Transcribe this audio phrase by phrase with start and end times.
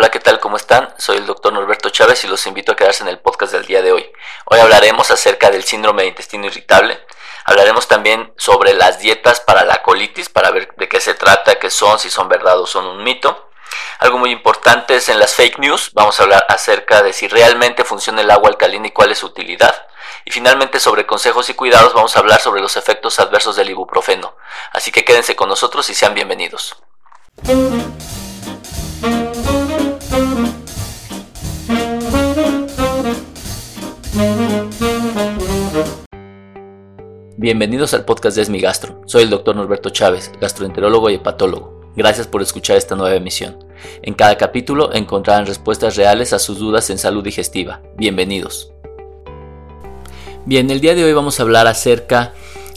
[0.00, 0.40] Hola, ¿qué tal?
[0.40, 0.94] ¿Cómo están?
[0.96, 3.82] Soy el doctor Norberto Chávez y los invito a quedarse en el podcast del día
[3.82, 4.10] de hoy.
[4.46, 6.98] Hoy hablaremos acerca del síndrome de intestino irritable.
[7.44, 11.68] Hablaremos también sobre las dietas para la colitis, para ver de qué se trata, qué
[11.68, 13.50] son, si son verdad o son un mito.
[13.98, 15.90] Algo muy importante es en las fake news.
[15.92, 19.26] Vamos a hablar acerca de si realmente funciona el agua alcalina y cuál es su
[19.26, 19.86] utilidad.
[20.24, 24.34] Y finalmente sobre consejos y cuidados vamos a hablar sobre los efectos adversos del ibuprofeno.
[24.72, 26.74] Así que quédense con nosotros y sean bienvenidos.
[37.36, 39.00] Bienvenidos al podcast de Esmi Gastro.
[39.06, 41.80] Soy el doctor Norberto Chávez, gastroenterólogo y hepatólogo.
[41.96, 43.56] Gracias por escuchar esta nueva emisión.
[44.02, 47.80] En cada capítulo encontrarán respuestas reales a sus dudas en salud digestiva.
[47.96, 48.72] Bienvenidos.
[50.44, 52.34] Bien, el día de hoy vamos a hablar acerca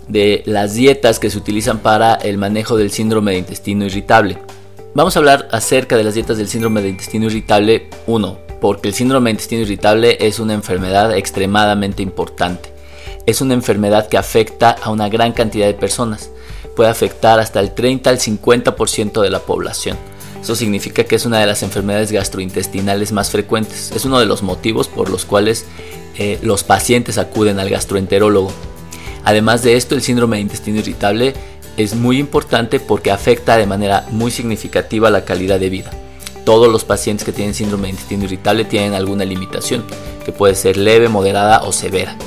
[0.07, 4.37] de las dietas que se utilizan para el manejo del síndrome de intestino irritable.
[4.95, 8.93] Vamos a hablar acerca de las dietas del síndrome de intestino irritable 1, porque el
[8.93, 12.71] síndrome de intestino irritable es una enfermedad extremadamente importante.
[13.25, 16.29] Es una enfermedad que afecta a una gran cantidad de personas.
[16.73, 19.97] Puede afectar hasta el 30 al 50% de la población.
[20.41, 23.91] Eso significa que es una de las enfermedades gastrointestinales más frecuentes.
[23.91, 25.65] Es uno de los motivos por los cuales
[26.17, 28.53] eh, los pacientes acuden al gastroenterólogo.
[29.25, 31.33] Además de esto, el síndrome de intestino irritable
[31.75, 35.91] es muy importante porque afecta de manera muy significativa la calidad de vida.
[36.45, 39.85] Todos los pacientes que tienen síndrome de intestino irritable tienen alguna limitación,
[40.25, 42.17] que puede ser leve, moderada o severa.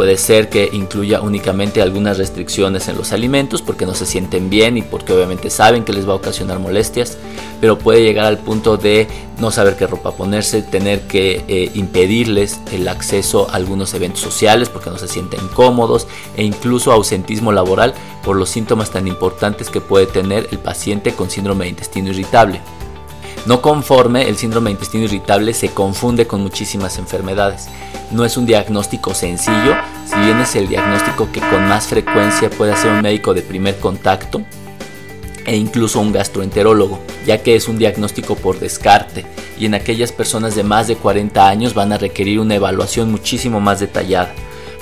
[0.00, 4.78] Puede ser que incluya únicamente algunas restricciones en los alimentos porque no se sienten bien
[4.78, 7.18] y porque obviamente saben que les va a ocasionar molestias,
[7.60, 12.60] pero puede llegar al punto de no saber qué ropa ponerse, tener que eh, impedirles
[12.72, 17.92] el acceso a algunos eventos sociales porque no se sienten cómodos e incluso ausentismo laboral
[18.24, 22.62] por los síntomas tan importantes que puede tener el paciente con síndrome de intestino irritable.
[23.46, 27.68] No conforme, el síndrome de intestino irritable se confunde con muchísimas enfermedades.
[28.10, 32.72] No es un diagnóstico sencillo, si bien es el diagnóstico que con más frecuencia puede
[32.72, 34.42] hacer un médico de primer contacto
[35.46, 39.24] e incluso un gastroenterólogo, ya que es un diagnóstico por descarte
[39.58, 43.60] y en aquellas personas de más de 40 años van a requerir una evaluación muchísimo
[43.60, 44.34] más detallada.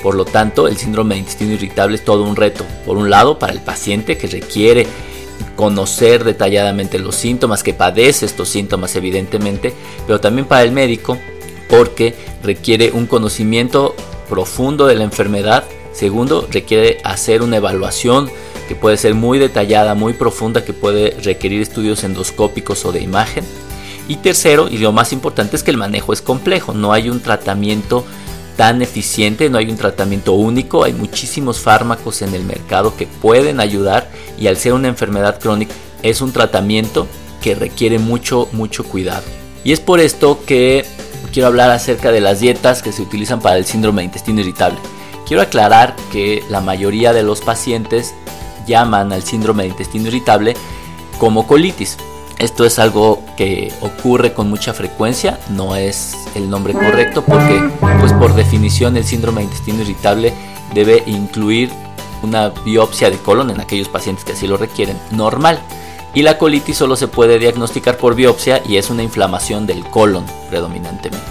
[0.02, 2.64] Por lo tanto, el síndrome de intestino irritable es todo un reto.
[2.86, 4.86] Por un lado, para el paciente que requiere
[5.58, 9.74] conocer detalladamente los síntomas, que padece estos síntomas evidentemente,
[10.06, 11.18] pero también para el médico
[11.68, 12.14] porque
[12.44, 13.96] requiere un conocimiento
[14.28, 15.64] profundo de la enfermedad.
[15.92, 18.30] Segundo, requiere hacer una evaluación
[18.68, 23.44] que puede ser muy detallada, muy profunda, que puede requerir estudios endoscópicos o de imagen.
[24.06, 27.18] Y tercero, y lo más importante es que el manejo es complejo, no hay un
[27.18, 28.04] tratamiento
[28.58, 33.60] tan eficiente, no hay un tratamiento único, hay muchísimos fármacos en el mercado que pueden
[33.60, 37.06] ayudar y al ser una enfermedad crónica es un tratamiento
[37.40, 39.22] que requiere mucho, mucho cuidado.
[39.62, 40.84] Y es por esto que
[41.32, 44.80] quiero hablar acerca de las dietas que se utilizan para el síndrome de intestino irritable.
[45.24, 48.12] Quiero aclarar que la mayoría de los pacientes
[48.66, 50.56] llaman al síndrome de intestino irritable
[51.20, 51.96] como colitis.
[52.38, 57.60] Esto es algo que ocurre con mucha frecuencia, no es el nombre correcto porque
[57.98, 60.32] pues por definición el síndrome de intestino irritable
[60.72, 61.70] debe incluir
[62.22, 65.58] una biopsia de colon en aquellos pacientes que así lo requieren, normal.
[66.14, 70.24] Y la colitis solo se puede diagnosticar por biopsia y es una inflamación del colon
[70.48, 71.26] predominantemente.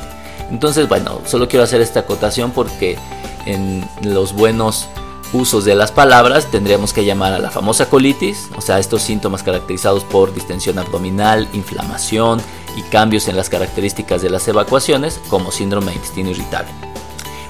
[0.49, 2.97] Entonces, bueno, solo quiero hacer esta acotación porque
[3.45, 4.87] en los buenos
[5.33, 9.43] usos de las palabras tendríamos que llamar a la famosa colitis, o sea, estos síntomas
[9.43, 12.41] caracterizados por distensión abdominal, inflamación
[12.75, 16.71] y cambios en las características de las evacuaciones como síndrome de intestino irritable.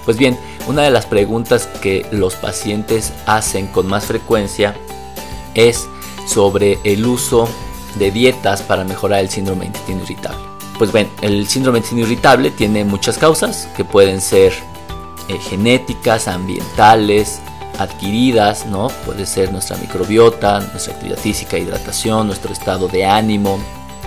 [0.06, 4.76] Pues bien, una de las preguntas que los pacientes hacen con más frecuencia
[5.54, 5.88] es
[6.26, 7.50] sobre el uso
[7.96, 10.40] de dietas para mejorar el síndrome de intestino irritable.
[10.78, 14.54] Pues bien, el síndrome de intestino irritable tiene muchas causas que pueden ser
[15.28, 17.42] eh, genéticas, ambientales,
[17.78, 18.88] adquiridas, ¿no?
[19.06, 23.60] Puede ser nuestra microbiota, nuestra actividad física, hidratación, nuestro estado de ánimo,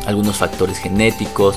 [0.06, 1.56] algunos factores genéticos,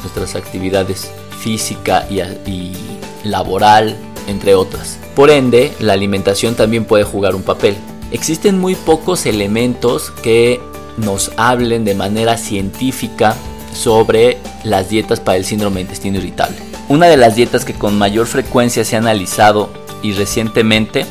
[0.00, 2.20] nuestras actividades física y,
[2.50, 2.76] y
[3.24, 3.96] laboral,
[4.28, 4.98] entre otras.
[5.14, 7.76] Por ende, la alimentación también puede jugar un papel.
[8.10, 10.60] Existen muy pocos elementos que
[10.96, 13.34] nos hablen de manera científica
[13.74, 16.56] sobre las dietas para el síndrome de intestino irritable.
[16.88, 19.70] Una de las dietas que con mayor frecuencia se ha analizado
[20.02, 21.06] y recientemente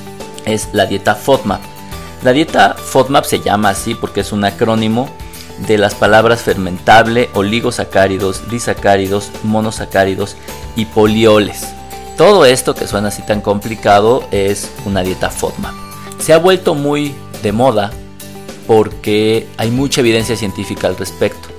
[0.45, 1.61] es la dieta FODMAP.
[2.23, 5.09] La dieta FODMAP se llama así porque es un acrónimo
[5.67, 10.35] de las palabras fermentable, oligosacáridos, disacáridos, monosacáridos
[10.75, 11.67] y polioles.
[12.17, 15.73] Todo esto que suena así tan complicado es una dieta FODMAP.
[16.19, 17.91] Se ha vuelto muy de moda
[18.67, 21.49] porque hay mucha evidencia científica al respecto.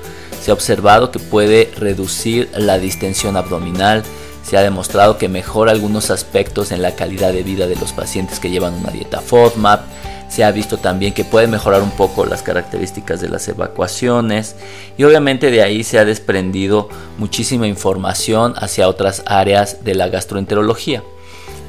[0.41, 4.03] Se ha observado que puede reducir la distensión abdominal,
[4.43, 8.41] se ha demostrado que mejora algunos aspectos en la calidad de vida de los pacientes
[8.41, 9.83] que llevan una dieta FODMAP.
[10.29, 14.57] Se ha visto también que puede mejorar un poco las características de las evacuaciones
[14.97, 21.03] y obviamente de ahí se ha desprendido muchísima información hacia otras áreas de la gastroenterología.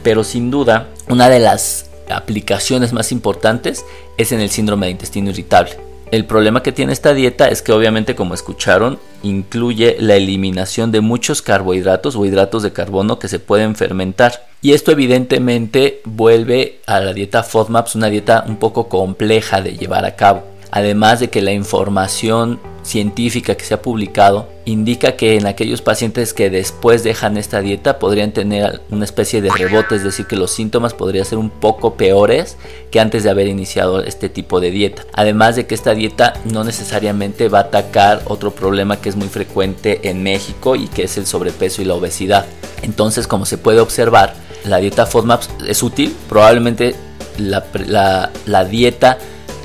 [0.01, 3.85] Pero sin duda, una de las aplicaciones más importantes
[4.17, 5.92] es en el síndrome de intestino irritable.
[6.13, 11.01] El problema que tiene esta dieta es que obviamente como escucharon incluye la eliminación de
[11.01, 14.45] muchos carbohidratos o hidratos de carbono que se pueden fermentar.
[14.61, 20.05] Y esto evidentemente vuelve a la dieta FODMAPs una dieta un poco compleja de llevar
[20.05, 20.52] a cabo.
[20.75, 26.33] Además de que la información científica que se ha publicado indica que en aquellos pacientes
[26.33, 30.49] que después dejan esta dieta podrían tener una especie de rebote, es decir, que los
[30.49, 32.57] síntomas podrían ser un poco peores
[32.89, 35.03] que antes de haber iniciado este tipo de dieta.
[35.13, 39.27] Además de que esta dieta no necesariamente va a atacar otro problema que es muy
[39.27, 42.47] frecuente en México y que es el sobrepeso y la obesidad.
[42.81, 44.33] Entonces, como se puede observar,
[44.65, 46.95] la dieta FODMAPs es útil, probablemente
[47.37, 49.19] la, la, la dieta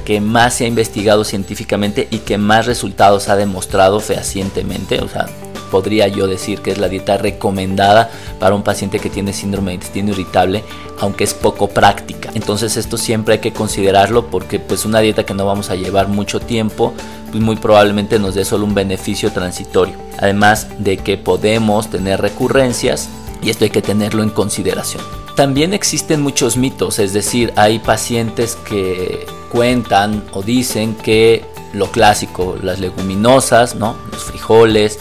[0.09, 5.03] que más se ha investigado científicamente y que más resultados ha demostrado fehacientemente.
[5.03, 5.27] O sea,
[5.71, 8.11] podría yo decir que es la dieta recomendada
[8.41, 10.65] para un paciente que tiene síndrome de intestino irritable,
[10.99, 12.31] aunque es poco práctica.
[12.33, 16.09] Entonces esto siempre hay que considerarlo porque pues una dieta que no vamos a llevar
[16.09, 16.95] mucho tiempo,
[17.31, 19.97] pues muy probablemente nos dé solo un beneficio transitorio.
[20.19, 23.11] Además de que podemos tener recurrencias
[23.43, 25.03] y esto hay que tenerlo en consideración.
[25.37, 32.57] También existen muchos mitos, es decir, hay pacientes que cuentan o dicen que lo clásico,
[32.63, 33.97] las leguminosas, ¿no?
[34.11, 34.99] los frijoles,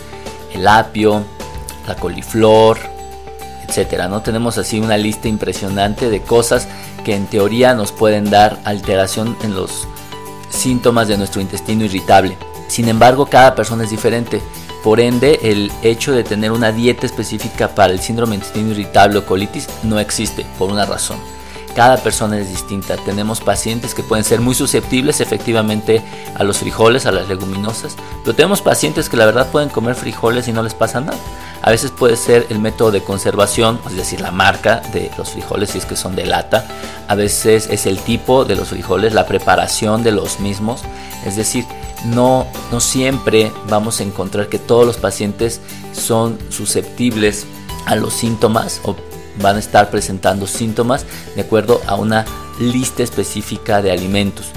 [0.53, 1.23] el apio,
[1.87, 2.77] la coliflor,
[3.67, 4.21] etcétera, ¿no?
[4.21, 6.67] Tenemos así una lista impresionante de cosas
[7.03, 9.87] que en teoría nos pueden dar alteración en los
[10.49, 12.37] síntomas de nuestro intestino irritable.
[12.67, 14.41] Sin embargo, cada persona es diferente.
[14.83, 19.19] Por ende, el hecho de tener una dieta específica para el síndrome de intestino irritable
[19.19, 21.17] o colitis no existe por una razón.
[21.77, 22.97] Cada persona es distinta.
[22.97, 26.01] Tenemos pacientes que pueden ser muy susceptibles efectivamente
[26.33, 30.47] a los frijoles, a las leguminosas, pero tenemos pacientes que la verdad pueden comer frijoles
[30.47, 31.19] y no les pasa nada.
[31.61, 35.69] A veces puede ser el método de conservación, es decir, la marca de los frijoles
[35.69, 36.65] si es que son de lata.
[37.07, 40.81] A veces es el tipo de los frijoles, la preparación de los mismos.
[41.27, 41.63] Es decir,
[42.05, 45.61] no, no siempre vamos a encontrar que todos los pacientes
[45.93, 47.45] son susceptibles
[47.85, 48.95] a los síntomas o
[49.41, 51.05] van a estar presentando síntomas
[51.35, 52.25] de acuerdo a una
[52.59, 54.51] lista específica de alimentos.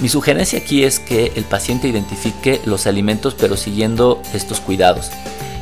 [0.00, 5.10] Mi sugerencia aquí es que el paciente identifique los alimentos pero siguiendo estos cuidados.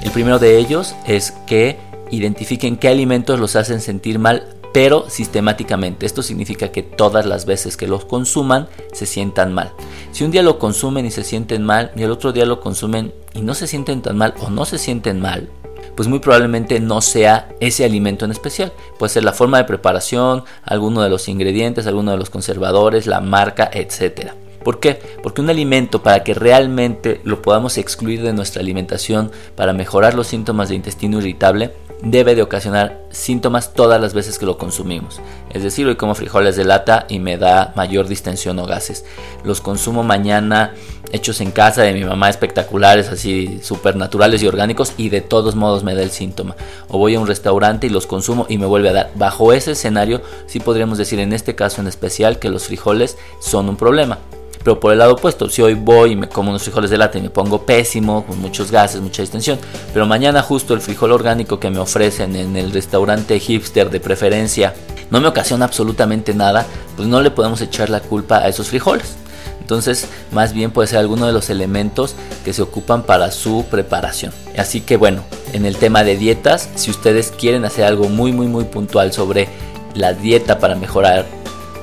[0.03, 1.79] El primero de ellos es que
[2.11, 6.07] identifiquen qué alimentos los hacen sentir mal pero sistemáticamente.
[6.07, 9.73] Esto significa que todas las veces que los consuman se sientan mal.
[10.13, 13.13] Si un día lo consumen y se sienten mal y el otro día lo consumen
[13.35, 15.51] y no se sienten tan mal o no se sienten mal,
[16.01, 18.73] pues muy probablemente no sea ese alimento en especial.
[18.99, 23.21] Puede ser la forma de preparación, alguno de los ingredientes, alguno de los conservadores, la
[23.21, 24.31] marca, etc.
[24.65, 24.99] ¿Por qué?
[25.23, 30.29] Porque un alimento para que realmente lo podamos excluir de nuestra alimentación para mejorar los
[30.29, 35.21] síntomas de intestino irritable, debe de ocasionar síntomas todas las veces que lo consumimos.
[35.51, 39.05] Es decir, hoy como frijoles de lata y me da mayor distensión o gases.
[39.45, 40.75] Los consumo mañana
[41.13, 43.61] hechos en casa de mi mamá espectaculares, así
[43.97, 46.57] naturales y orgánicos y de todos modos me da el síntoma.
[46.89, 49.11] O voy a un restaurante y los consumo y me vuelve a dar.
[49.15, 53.69] Bajo ese escenario sí podríamos decir en este caso en especial que los frijoles son
[53.69, 54.19] un problema.
[54.63, 57.19] Pero por el lado opuesto, si hoy voy y me como unos frijoles de lata
[57.19, 59.59] y me pongo pésimo, con muchos gases, mucha distensión,
[59.95, 64.75] pero mañana justo el frijol orgánico que me ofrecen en el restaurante hipster de preferencia
[65.11, 69.17] no me ocasiona absolutamente nada, pues no le podemos echar la culpa a esos frijoles.
[69.61, 72.15] Entonces, más bien puede ser alguno de los elementos
[72.45, 74.33] que se ocupan para su preparación.
[74.59, 78.47] Así que bueno, en el tema de dietas, si ustedes quieren hacer algo muy muy
[78.47, 79.49] muy puntual sobre
[79.95, 81.27] la dieta para mejorar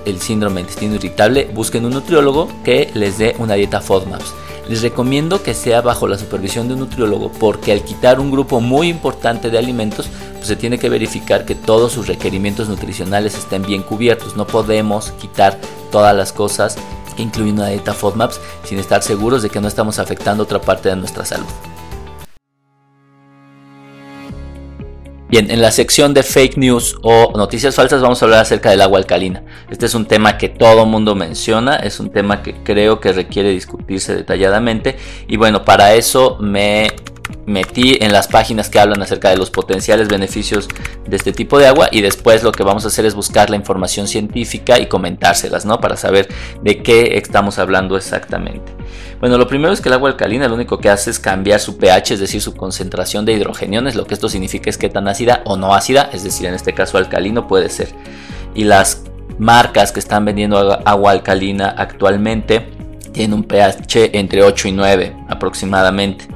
[0.08, 4.34] el síndrome de intestino irritable, busquen un nutriólogo que les dé una dieta FODMAPs.
[4.70, 8.60] Les recomiendo que sea bajo la supervisión de un nutriólogo porque al quitar un grupo
[8.60, 13.62] muy importante de alimentos, pues se tiene que verificar que todos sus requerimientos nutricionales estén
[13.62, 14.36] bien cubiertos.
[14.36, 15.58] No podemos quitar
[15.90, 16.78] todas las cosas,
[17.18, 20.98] incluyendo una dieta FODMAPs, sin estar seguros de que no estamos afectando otra parte de
[20.98, 21.48] nuestra salud.
[25.30, 28.82] Bien, en la sección de fake news o noticias falsas vamos a hablar acerca del
[28.82, 29.44] agua alcalina.
[29.70, 33.50] Este es un tema que todo mundo menciona, es un tema que creo que requiere
[33.50, 34.96] discutirse detalladamente
[35.28, 36.94] y bueno, para eso me
[37.46, 40.68] metí en las páginas que hablan acerca de los potenciales beneficios
[41.08, 43.56] de este tipo de agua y después lo que vamos a hacer es buscar la
[43.56, 45.80] información científica y comentárselas, ¿no?
[45.80, 46.28] Para saber
[46.62, 48.74] de qué estamos hablando exactamente.
[49.20, 51.78] Bueno, lo primero es que el agua alcalina lo único que hace es cambiar su
[51.78, 53.96] pH, es decir, su concentración de hidrogeniones.
[53.96, 56.74] Lo que esto significa es que tan ácida o no ácida, es decir, en este
[56.74, 57.90] caso alcalino puede ser.
[58.54, 59.04] Y las
[59.40, 62.68] marcas que están vendiendo agua alcalina actualmente
[63.12, 66.28] tienen un pH entre 8 y 9 aproximadamente.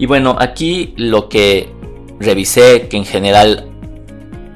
[0.00, 1.68] Y bueno, aquí lo que
[2.18, 3.66] revisé, que en general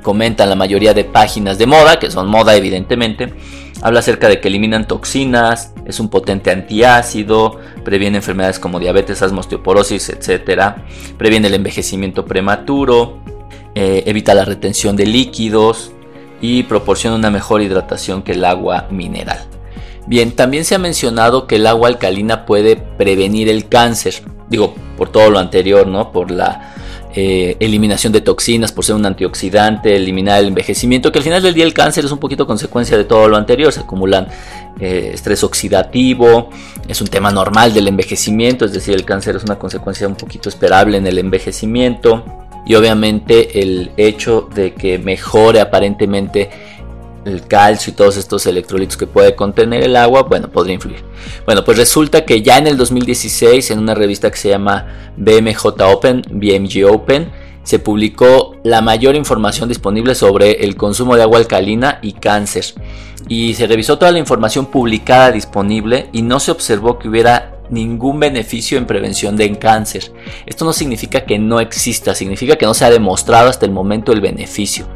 [0.02, 3.34] comentan la mayoría de páginas de moda, que son moda evidentemente,
[3.82, 9.40] habla acerca de que eliminan toxinas, es un potente antiácido, previene enfermedades como diabetes, asma,
[9.40, 10.76] osteoporosis, etc.
[11.18, 13.18] Previene el envejecimiento prematuro,
[13.74, 15.92] eh, evita la retención de líquidos
[16.40, 19.53] y proporciona una mejor hidratación que el agua mineral.
[20.06, 24.22] Bien, también se ha mencionado que el agua alcalina puede prevenir el cáncer.
[24.48, 26.12] Digo, por todo lo anterior, ¿no?
[26.12, 26.74] Por la
[27.16, 31.54] eh, eliminación de toxinas, por ser un antioxidante, eliminar el envejecimiento, que al final del
[31.54, 34.28] día el cáncer es un poquito consecuencia de todo lo anterior, se acumulan
[34.80, 36.50] eh, estrés oxidativo,
[36.88, 40.48] es un tema normal del envejecimiento, es decir, el cáncer es una consecuencia un poquito
[40.48, 42.24] esperable en el envejecimiento
[42.66, 46.50] y obviamente el hecho de que mejore aparentemente
[47.24, 51.04] el calcio y todos estos electrolitos que puede contener el agua, bueno, podría influir.
[51.46, 55.66] Bueno, pues resulta que ya en el 2016, en una revista que se llama BMJ
[55.80, 57.30] Open, BMG Open,
[57.62, 62.66] se publicó la mayor información disponible sobre el consumo de agua alcalina y cáncer.
[63.26, 68.20] Y se revisó toda la información publicada disponible y no se observó que hubiera ningún
[68.20, 70.12] beneficio en prevención de cáncer.
[70.44, 74.12] Esto no significa que no exista, significa que no se ha demostrado hasta el momento
[74.12, 74.86] el beneficio.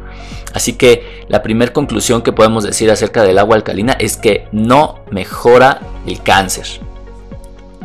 [0.53, 4.99] Así que la primera conclusión que podemos decir acerca del agua alcalina es que no
[5.11, 6.65] mejora el cáncer.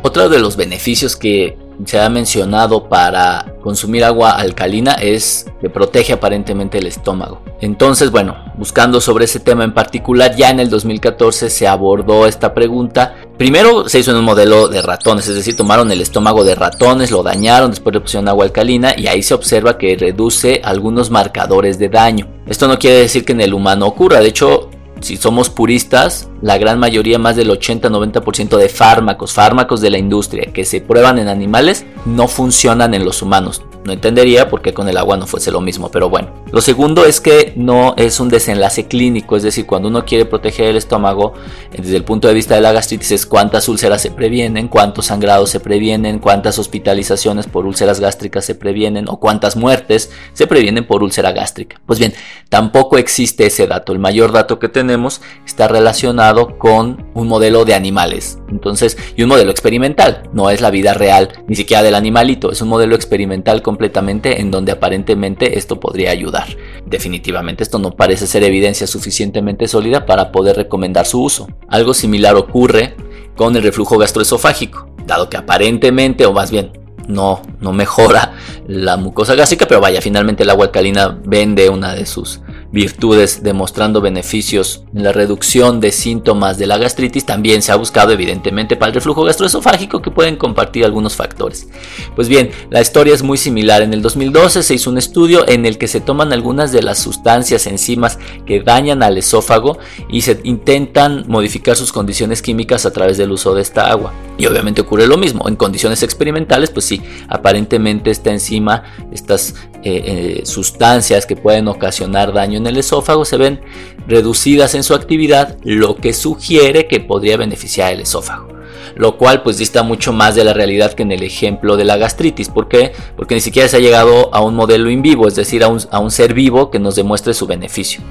[0.03, 6.13] Otro de los beneficios que se ha mencionado para consumir agua alcalina es que protege
[6.13, 7.41] aparentemente el estómago.
[7.63, 12.53] Entonces, bueno, buscando sobre ese tema en particular, ya en el 2014 se abordó esta
[12.53, 13.15] pregunta.
[13.39, 17.11] Primero se hizo en un modelo de ratones, es decir, tomaron el estómago de ratones,
[17.11, 21.79] lo dañaron, después le pusieron agua alcalina y ahí se observa que reduce algunos marcadores
[21.79, 22.29] de daño.
[22.47, 24.69] Esto no quiere decir que en el humano ocurra, de hecho,
[25.05, 30.51] si somos puristas, la gran mayoría, más del 80-90% de fármacos, fármacos de la industria
[30.51, 33.63] que se prueban en animales, no funcionan en los humanos.
[33.85, 36.33] No entendería por qué con el agua no fuese lo mismo, pero bueno.
[36.51, 40.67] Lo segundo es que no es un desenlace clínico, es decir, cuando uno quiere proteger
[40.67, 41.35] el estómago,
[41.71, 45.51] desde el punto de vista de la gastritis, es cuántas úlceras se previenen, cuántos sangrados
[45.51, 51.03] se previenen, cuántas hospitalizaciones por úlceras gástricas se previenen o cuántas muertes se previenen por
[51.03, 51.81] úlcera gástrica.
[51.85, 52.15] Pues bien,
[52.49, 53.93] tampoco existe ese dato.
[53.93, 58.39] El mayor dato que tenemos está relacionado con un modelo de animales.
[58.49, 62.63] Entonces, y un modelo experimental, no es la vida real, ni siquiera del animalito, es
[62.63, 66.47] un modelo experimental con completamente en donde aparentemente esto podría ayudar.
[66.87, 71.49] Definitivamente esto no parece ser evidencia suficientemente sólida para poder recomendar su uso.
[71.67, 72.95] Algo similar ocurre
[73.35, 76.71] con el reflujo gastroesofágico, dado que aparentemente, o más bien
[77.09, 78.35] no, no mejora
[78.69, 82.43] la mucosa gástrica, pero vaya, finalmente el agua alcalina vende una de sus
[82.75, 88.13] virtudes demostrando beneficios en la reducción de síntomas de la gastritis, también se ha buscado
[88.13, 91.69] evidentemente para el reflujo gastroesofágico que pueden compartir algunos factores.
[92.17, 93.81] Pues bien, la historia es muy similar.
[93.83, 96.99] En el 2012 se hizo un estudio en el que se toman algunas de las
[96.99, 99.79] sustancias enzimas que dañan al esófago
[100.11, 104.13] y se intentan modificar sus condiciones químicas a través del uso de esta agua.
[104.37, 105.49] Y obviamente ocurre lo mismo.
[105.49, 109.55] En condiciones experimentales, pues sí, aparentemente esta enzima, estas
[109.87, 113.61] eh, eh, sustancias que pueden ocasionar daño en el esófago se ven
[114.07, 118.49] reducidas en su actividad, lo que sugiere que podría beneficiar el esófago.
[118.97, 121.97] Lo cual pues dista mucho más de la realidad que en el ejemplo de la
[121.97, 122.49] gastritis.
[122.49, 122.93] ¿Por qué?
[123.17, 125.81] Porque ni siquiera se ha llegado a un modelo in vivo, es decir, a un,
[125.91, 128.03] a un ser vivo que nos demuestre su beneficio.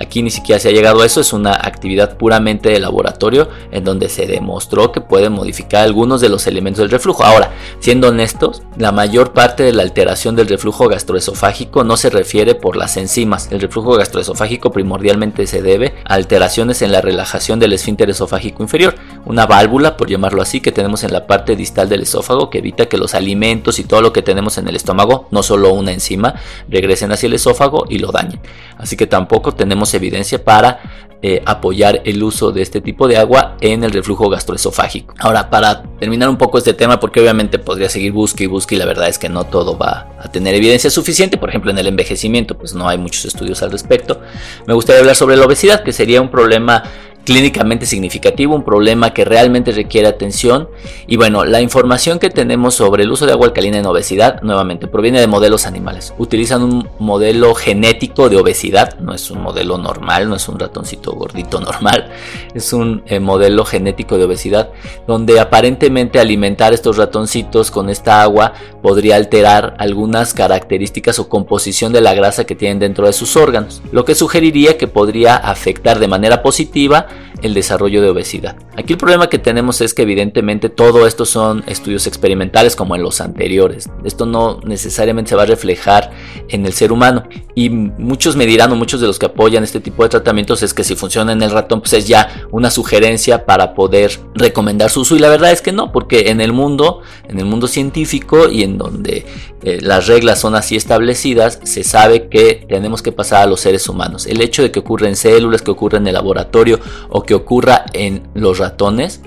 [0.00, 3.84] Aquí ni siquiera se ha llegado a eso, es una actividad puramente de laboratorio en
[3.84, 7.22] donde se demostró que puede modificar algunos de los elementos del reflujo.
[7.22, 12.54] Ahora, siendo honestos, la mayor parte de la alteración del reflujo gastroesofágico no se refiere
[12.54, 13.52] por las enzimas.
[13.52, 18.94] El reflujo gastroesofágico primordialmente se debe a alteraciones en la relajación del esfínter esofágico inferior,
[19.26, 22.86] una válvula, por llamarlo así, que tenemos en la parte distal del esófago que evita
[22.86, 26.36] que los alimentos y todo lo que tenemos en el estómago, no solo una enzima,
[26.68, 28.40] regresen hacia el esófago y lo dañen.
[28.78, 30.80] Así que tampoco tenemos evidencia para
[31.22, 35.14] eh, apoyar el uso de este tipo de agua en el reflujo gastroesofágico.
[35.18, 38.78] Ahora, para terminar un poco este tema, porque obviamente podría seguir busque y busque y
[38.78, 41.88] la verdad es que no todo va a tener evidencia suficiente, por ejemplo en el
[41.88, 44.22] envejecimiento, pues no hay muchos estudios al respecto.
[44.66, 46.84] Me gustaría hablar sobre la obesidad, que sería un problema
[47.24, 50.68] clínicamente significativo, un problema que realmente requiere atención.
[51.06, 54.86] Y bueno, la información que tenemos sobre el uso de agua alcalina en obesidad, nuevamente,
[54.86, 56.14] proviene de modelos animales.
[56.18, 61.12] Utilizan un modelo genético de obesidad, no es un modelo normal, no es un ratoncito
[61.12, 62.10] gordito normal,
[62.54, 64.70] es un eh, modelo genético de obesidad,
[65.06, 72.00] donde aparentemente alimentar estos ratoncitos con esta agua podría alterar algunas características o composición de
[72.00, 76.08] la grasa que tienen dentro de sus órganos, lo que sugeriría que podría afectar de
[76.08, 77.06] manera positiva
[77.42, 78.56] el desarrollo de obesidad.
[78.76, 83.02] Aquí el problema que tenemos es que evidentemente todo esto son estudios experimentales como en
[83.02, 83.88] los anteriores.
[84.04, 86.10] Esto no necesariamente se va a reflejar
[86.48, 87.24] en el ser humano.
[87.54, 90.74] Y muchos me dirán o muchos de los que apoyan este tipo de tratamientos es
[90.74, 95.00] que si funciona en el ratón pues es ya una sugerencia para poder recomendar su
[95.00, 95.16] uso.
[95.16, 98.62] Y la verdad es que no, porque en el mundo, en el mundo científico y
[98.62, 99.26] en donde
[99.62, 103.88] eh, las reglas son así establecidas, se sabe que tenemos que pasar a los seres
[103.88, 104.26] humanos.
[104.26, 107.86] El hecho de que ocurra en células, que ocurra en el laboratorio o que ocurra
[107.92, 109.22] en los ratones,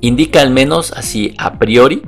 [0.00, 2.02] indica al menos así a priori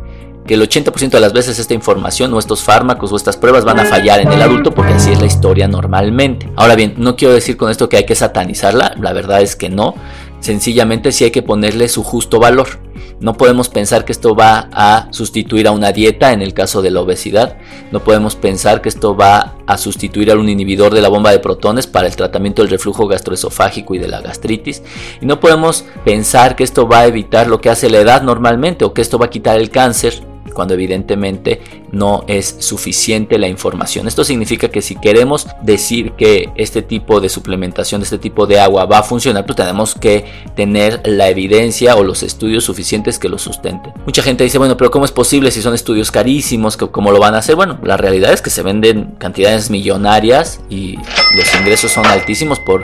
[0.47, 3.79] que el 80% de las veces esta información o estos fármacos o estas pruebas van
[3.79, 6.51] a fallar en el adulto porque así es la historia normalmente.
[6.57, 9.69] Ahora bien, no quiero decir con esto que hay que satanizarla, la verdad es que
[9.69, 9.95] no,
[10.41, 12.81] sencillamente sí hay que ponerle su justo valor.
[13.21, 16.91] No podemos pensar que esto va a sustituir a una dieta en el caso de
[16.91, 17.59] la obesidad.
[17.93, 21.39] No podemos pensar que esto va a sustituir a un inhibidor de la bomba de
[21.39, 24.83] protones para el tratamiento del reflujo gastroesofágico y de la gastritis.
[25.21, 28.87] Y no podemos pensar que esto va a evitar lo que hace la edad normalmente
[28.87, 31.61] o que esto va a quitar el cáncer cuando evidentemente
[31.93, 34.07] no es suficiente la información.
[34.07, 38.85] Esto significa que si queremos decir que este tipo de suplementación, este tipo de agua
[38.85, 43.39] va a funcionar, pues tenemos que tener la evidencia o los estudios suficientes que lo
[43.39, 43.93] sustenten.
[44.05, 46.77] Mucha gente dice, bueno, pero ¿cómo es posible si son estudios carísimos?
[46.77, 47.57] ¿Cómo lo van a hacer?
[47.57, 52.83] Bueno, la realidad es que se venden cantidades millonarias y los ingresos son altísimos por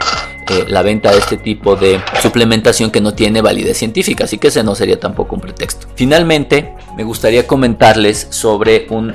[0.67, 4.63] la venta de este tipo de suplementación que no tiene validez científica, así que ese
[4.63, 5.87] no sería tampoco un pretexto.
[5.95, 9.13] Finalmente, me gustaría comentarles sobre un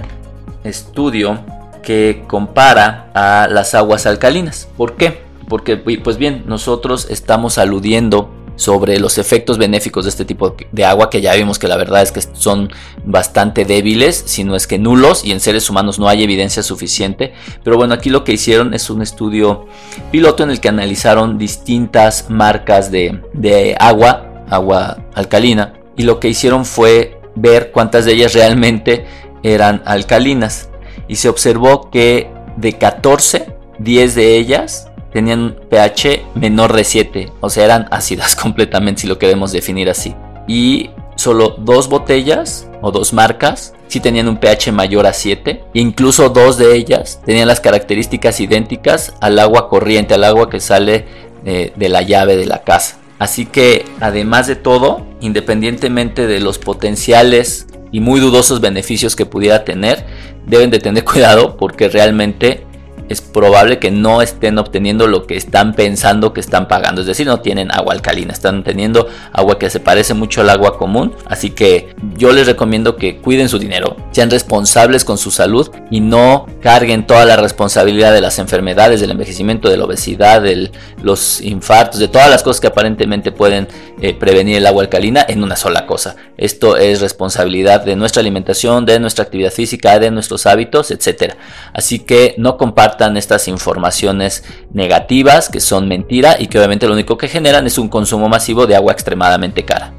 [0.64, 1.40] estudio
[1.82, 4.68] que compara a las aguas alcalinas.
[4.76, 5.22] ¿Por qué?
[5.48, 11.10] Porque, pues bien, nosotros estamos aludiendo sobre los efectos benéficos de este tipo de agua
[11.10, 12.70] que ya vimos que la verdad es que son
[13.04, 17.32] bastante débiles, si no es que nulos, y en seres humanos no hay evidencia suficiente.
[17.64, 19.66] Pero bueno, aquí lo que hicieron es un estudio
[20.10, 26.28] piloto en el que analizaron distintas marcas de, de agua, agua alcalina, y lo que
[26.28, 29.06] hicieron fue ver cuántas de ellas realmente
[29.42, 30.68] eran alcalinas.
[31.08, 33.46] Y se observó que de 14,
[33.78, 39.06] 10 de ellas tenían un pH menor de 7, o sea, eran ácidas completamente si
[39.06, 40.14] lo queremos definir así.
[40.48, 45.80] Y solo dos botellas o dos marcas sí tenían un pH mayor a 7, e
[45.80, 51.04] incluso dos de ellas tenían las características idénticas al agua corriente, al agua que sale
[51.44, 52.98] de, de la llave de la casa.
[53.18, 59.64] Así que, además de todo, independientemente de los potenciales y muy dudosos beneficios que pudiera
[59.64, 60.04] tener,
[60.46, 62.66] deben de tener cuidado porque realmente
[63.08, 67.00] es probable que no estén obteniendo lo que están pensando que están pagando.
[67.00, 70.78] Es decir, no tienen agua alcalina, están teniendo agua que se parece mucho al agua
[70.78, 71.14] común.
[71.26, 76.00] Así que yo les recomiendo que cuiden su dinero, sean responsables con su salud y
[76.00, 80.70] no carguen toda la responsabilidad de las enfermedades, del envejecimiento, de la obesidad, de
[81.02, 83.68] los infartos, de todas las cosas que aparentemente pueden
[84.00, 86.16] eh, prevenir el agua alcalina en una sola cosa.
[86.36, 91.34] Esto es responsabilidad de nuestra alimentación, de nuestra actividad física, de nuestros hábitos, etc.
[91.72, 97.18] Así que no compartan estas informaciones negativas que son mentira y que obviamente lo único
[97.18, 99.94] que generan es un consumo masivo de agua extremadamente cara.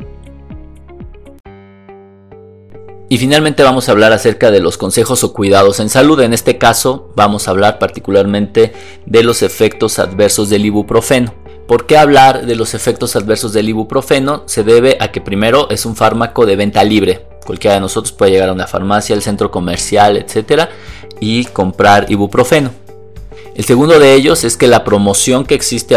[3.10, 6.20] Y finalmente vamos a hablar acerca de los consejos o cuidados en salud.
[6.22, 8.74] En este caso vamos a hablar particularmente
[9.06, 11.32] de los efectos adversos del ibuprofeno.
[11.68, 14.44] ¿Por qué hablar de los efectos adversos del ibuprofeno?
[14.48, 17.28] Se debe a que primero es un fármaco de venta libre.
[17.46, 20.70] Cualquiera de nosotros puede llegar a una farmacia, al centro comercial, etcétera,
[21.20, 22.83] y comprar ibuprofeno.
[23.56, 25.96] El segundo de ellos es que la promoción que existe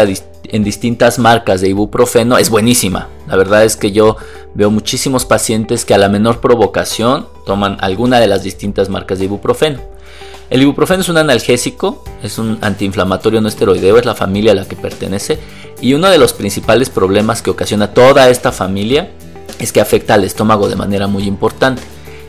[0.49, 3.09] en distintas marcas de ibuprofeno es buenísima.
[3.27, 4.15] La verdad es que yo
[4.53, 9.25] veo muchísimos pacientes que a la menor provocación toman alguna de las distintas marcas de
[9.25, 9.79] ibuprofeno.
[10.51, 14.67] El ibuprofeno es un analgésico, es un antiinflamatorio no esteroideo, es la familia a la
[14.67, 15.39] que pertenece
[15.81, 19.09] y uno de los principales problemas que ocasiona toda esta familia
[19.57, 21.81] es que afecta al estómago de manera muy importante.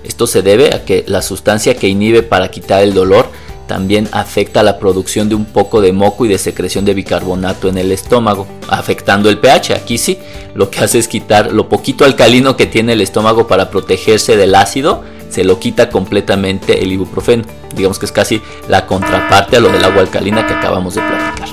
[0.05, 3.29] Esto se debe a que la sustancia que inhibe para quitar el dolor
[3.69, 7.79] también afecta la producción de un poco de moco y de secreción de bicarbonato en
[7.79, 9.75] el estómago, afectando el pH.
[9.75, 10.19] Aquí sí,
[10.55, 14.57] lo que hace es quitar lo poquito alcalino que tiene el estómago para protegerse del
[14.57, 17.45] ácido, se lo quita completamente el ibuprofeno.
[17.77, 21.49] Digamos que es casi la contraparte a lo del agua alcalina que acabamos de platicar.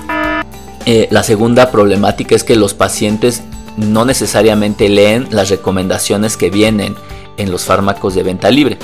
[0.88, 3.43] Eh, la segunda problemática es que los pacientes
[3.75, 6.95] no necesariamente leen las recomendaciones que vienen
[7.38, 8.78] en los fármacos de venta libre.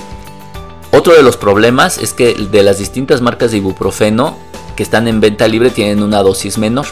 [0.92, 4.38] Otro de los problemas es que de las distintas marcas de ibuprofeno
[4.76, 6.86] que están en venta libre tienen una dosis menor.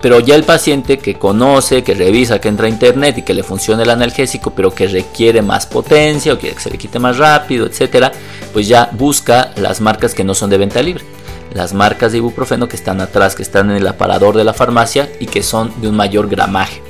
[0.00, 3.42] Pero ya el paciente que conoce, que revisa, que entra a internet y que le
[3.42, 7.18] funciona el analgésico, pero que requiere más potencia o quiere que se le quite más
[7.18, 8.12] rápido, etcétera,
[8.52, 11.04] pues ya busca las marcas que no son de venta libre.
[11.52, 15.10] Las marcas de ibuprofeno que están atrás, que están en el aparador de la farmacia
[15.20, 16.82] y que son de un mayor gramaje.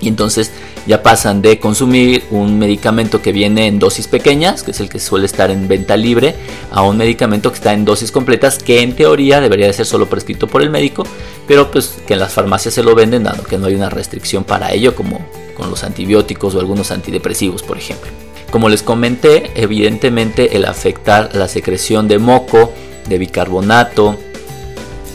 [0.00, 0.50] Y entonces
[0.86, 4.98] ya pasan de consumir un medicamento que viene en dosis pequeñas, que es el que
[4.98, 6.34] suele estar en venta libre,
[6.70, 10.08] a un medicamento que está en dosis completas, que en teoría debería de ser solo
[10.08, 11.04] prescrito por el médico,
[11.46, 14.44] pero pues que en las farmacias se lo venden, dado que no hay una restricción
[14.44, 15.20] para ello, como
[15.56, 18.10] con los antibióticos o algunos antidepresivos, por ejemplo.
[18.50, 22.72] Como les comenté, evidentemente el afectar la secreción de moco,
[23.08, 24.18] de bicarbonato,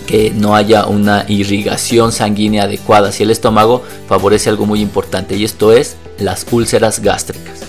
[0.08, 5.44] que no haya una irrigación sanguínea adecuada hacia el estómago favorece algo muy importante y
[5.44, 7.60] esto es las úlceras gástricas.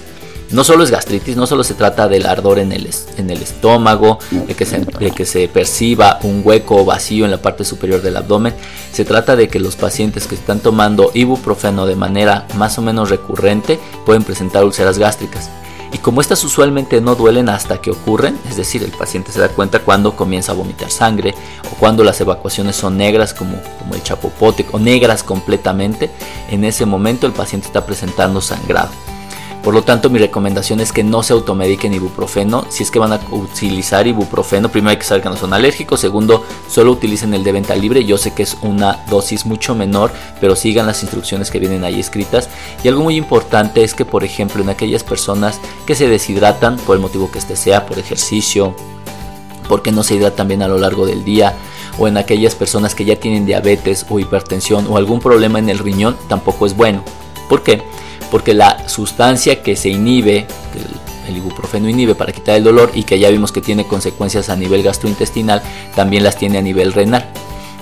[0.51, 4.18] No solo es gastritis, no solo se trata del ardor en el, en el estómago,
[4.31, 8.16] de que, se, de que se perciba un hueco vacío en la parte superior del
[8.16, 8.55] abdomen,
[8.90, 13.11] se trata de que los pacientes que están tomando ibuprofeno de manera más o menos
[13.11, 15.51] recurrente pueden presentar úlceras gástricas
[15.92, 19.48] y como estas usualmente no duelen hasta que ocurren, es decir, el paciente se da
[19.48, 21.35] cuenta cuando comienza a vomitar sangre
[21.72, 26.11] o cuando las evacuaciones son negras como, como el chapopote o negras completamente,
[26.51, 28.90] en ese momento el paciente está presentando sangrado.
[29.62, 32.64] Por lo tanto, mi recomendación es que no se automediquen ibuprofeno.
[32.71, 36.01] Si es que van a utilizar ibuprofeno, primero hay que saber que no son alérgicos.
[36.01, 38.05] Segundo, solo utilicen el de venta libre.
[38.05, 42.01] Yo sé que es una dosis mucho menor, pero sigan las instrucciones que vienen ahí
[42.01, 42.49] escritas.
[42.83, 46.97] Y algo muy importante es que, por ejemplo, en aquellas personas que se deshidratan, por
[46.97, 48.75] el motivo que este sea, por ejercicio,
[49.68, 51.55] porque no se hidratan bien a lo largo del día,
[51.99, 55.79] o en aquellas personas que ya tienen diabetes o hipertensión o algún problema en el
[55.79, 57.03] riñón, tampoco es bueno.
[57.49, 57.83] ¿Por qué?
[58.31, 60.47] Porque la sustancia que se inhibe,
[61.27, 64.57] el, ibuprofeno inhibe para quitar el dolor y que ya vimos que tiene consecuencias a
[64.57, 65.62] nivel gastrointestinal,
[65.95, 67.27] también las tiene a nivel renal.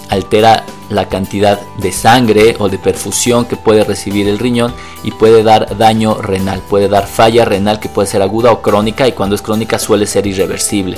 [0.08, 5.42] Altera la cantidad de sangre o de perfusión que puede recibir el riñón y puede
[5.42, 9.34] dar daño renal, puede dar falla renal que puede ser aguda o crónica y cuando
[9.34, 10.96] es crónica suele ser irreversible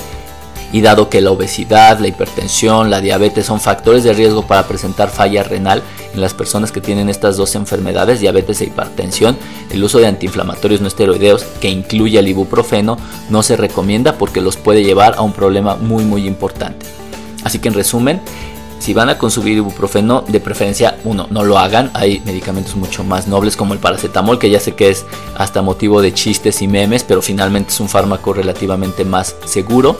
[0.72, 5.10] y dado que la obesidad, la hipertensión, la diabetes son factores de riesgo para presentar
[5.10, 5.82] falla renal
[6.14, 9.36] en las personas que tienen estas dos enfermedades, diabetes e hipertensión,
[9.70, 12.98] el uso de antiinflamatorios no esteroideos que incluye el ibuprofeno
[13.30, 16.86] no se recomienda porque los puede llevar a un problema muy muy importante.
[17.44, 18.20] Así que en resumen,
[18.78, 21.90] si van a consumir ibuprofeno, de preferencia, uno, no lo hagan.
[21.94, 26.00] Hay medicamentos mucho más nobles como el paracetamol, que ya sé que es hasta motivo
[26.00, 29.98] de chistes y memes, pero finalmente es un fármaco relativamente más seguro.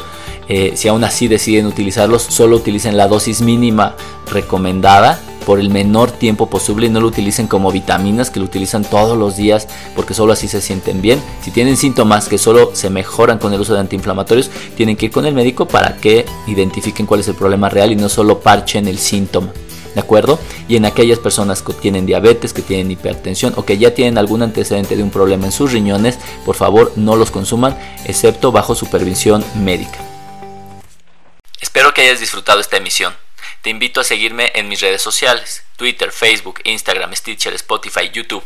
[0.49, 3.95] Eh, si aún así deciden utilizarlos, solo utilicen la dosis mínima
[4.31, 8.85] recomendada por el menor tiempo posible y no lo utilicen como vitaminas que lo utilizan
[8.85, 11.23] todos los días porque solo así se sienten bien.
[11.41, 15.11] Si tienen síntomas que solo se mejoran con el uso de antiinflamatorios, tienen que ir
[15.11, 18.68] con el médico para que identifiquen cuál es el problema real y no solo parchen
[18.77, 19.53] el síntoma.
[19.95, 20.39] ¿De acuerdo?
[20.69, 24.43] Y en aquellas personas que tienen diabetes, que tienen hipertensión o que ya tienen algún
[24.43, 29.45] antecedente de un problema en sus riñones, por favor no los consuman, excepto bajo supervisión
[29.57, 29.99] médica.
[31.61, 33.17] Espero que hayas disfrutado esta emisión.
[33.63, 38.45] Te invito a seguirme en mis redes sociales, Twitter, Facebook, Instagram, Stitcher, Spotify, YouTube,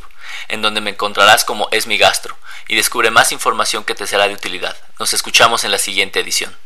[0.48, 2.36] en donde me encontrarás como Es mi Gastro
[2.68, 4.76] y descubre más información que te será de utilidad.
[4.98, 6.56] Nos escuchamos en la siguiente edición.